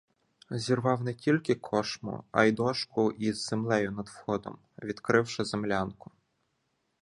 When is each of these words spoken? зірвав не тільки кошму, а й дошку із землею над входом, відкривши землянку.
зірвав 0.51 1.03
не 1.03 1.13
тільки 1.13 1.55
кошму, 1.55 2.23
а 2.31 2.43
й 2.43 2.51
дошку 2.51 3.11
із 3.11 3.45
землею 3.45 3.91
над 3.91 4.07
входом, 4.09 4.57
відкривши 4.83 5.45
землянку. 5.45 6.11